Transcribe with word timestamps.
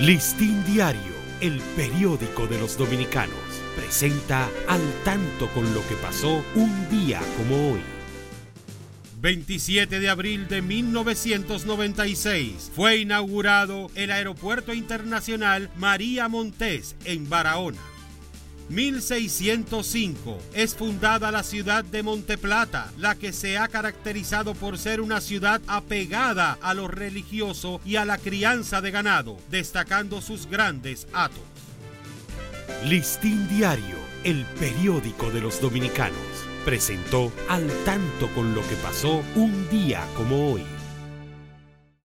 Listín 0.00 0.64
Diario, 0.66 1.14
el 1.40 1.58
periódico 1.74 2.46
de 2.46 2.58
los 2.58 2.76
dominicanos, 2.76 3.34
presenta 3.74 4.46
al 4.68 4.82
tanto 5.06 5.48
con 5.54 5.72
lo 5.72 5.80
que 5.88 5.94
pasó 5.94 6.44
un 6.54 6.90
día 6.90 7.18
como 7.38 7.72
hoy. 7.72 7.80
27 9.22 9.98
de 9.98 10.10
abril 10.10 10.48
de 10.48 10.60
1996 10.60 12.70
fue 12.76 12.98
inaugurado 12.98 13.90
el 13.94 14.10
Aeropuerto 14.10 14.74
Internacional 14.74 15.70
María 15.76 16.28
Montés 16.28 16.94
en 17.06 17.30
Barahona. 17.30 17.80
1605 18.68 20.38
es 20.52 20.74
fundada 20.74 21.30
la 21.30 21.44
ciudad 21.44 21.84
de 21.84 22.02
Monteplata, 22.02 22.92
la 22.98 23.14
que 23.14 23.32
se 23.32 23.58
ha 23.58 23.68
caracterizado 23.68 24.54
por 24.54 24.76
ser 24.78 25.00
una 25.00 25.20
ciudad 25.20 25.60
apegada 25.68 26.58
a 26.60 26.74
lo 26.74 26.88
religioso 26.88 27.80
y 27.84 27.96
a 27.96 28.04
la 28.04 28.18
crianza 28.18 28.80
de 28.80 28.90
ganado, 28.90 29.36
destacando 29.50 30.20
sus 30.20 30.46
grandes 30.46 31.06
atos. 31.12 31.42
Listín 32.84 33.48
Diario, 33.48 33.96
el 34.24 34.44
periódico 34.58 35.30
de 35.30 35.40
los 35.40 35.60
dominicanos, 35.60 36.18
presentó 36.64 37.32
al 37.48 37.68
tanto 37.84 38.28
con 38.34 38.54
lo 38.54 38.62
que 38.62 38.74
pasó 38.76 39.22
un 39.36 39.68
día 39.70 40.04
como 40.16 40.52
hoy. 40.52 40.75